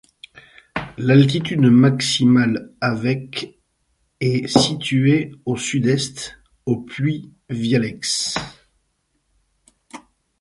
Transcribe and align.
L'altitude 0.97 1.61
maximale 1.63 2.73
avec 2.81 3.59
est 4.19 4.47
située 4.47 5.31
au 5.45 5.57
sud-est, 5.57 6.39
au 6.65 6.81
puy 6.81 7.31
Vialleix. 7.51 8.35